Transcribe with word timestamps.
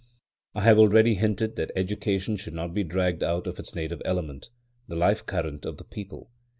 I 0.55 0.61
have 0.63 0.79
already 0.79 1.13
hinted 1.13 1.57
that 1.57 1.69
Education 1.75 2.35
should 2.35 2.55
not 2.55 2.73
be 2.73 2.83
dragged 2.83 3.21
out 3.21 3.45
of 3.45 3.59
its 3.59 3.75
native 3.75 4.01
element, 4.03 4.49
the 4.87 4.95
life 4.95 5.23
current 5.27 5.63
of 5.63 5.77
the 5.77 5.83
people. 5.83 6.31